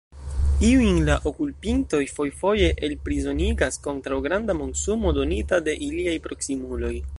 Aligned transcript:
Iujn 0.67 0.95
la 1.09 1.17
okupintoj 1.31 1.99
fojfoje 2.13 2.71
elprizonigas 2.87 3.79
kontraŭ 3.89 4.19
granda 4.29 4.57
monsumo 4.63 5.15
donita 5.21 5.63
de 5.69 5.79
iliaj 5.91 6.19
proksimuloj. 6.29 6.95